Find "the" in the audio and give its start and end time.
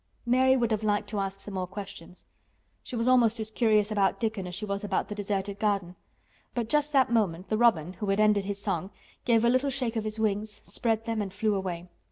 5.09-5.13, 7.49-7.57